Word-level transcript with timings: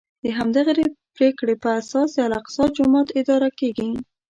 د 0.23 0.25
همدغې 0.37 0.85
پرېکړې 1.15 1.55
په 1.63 1.69
اساس 1.79 2.09
د 2.13 2.17
الاقصی 2.27 2.65
جومات 2.77 3.07
اداره 3.19 3.49
کېږي. 3.59 3.89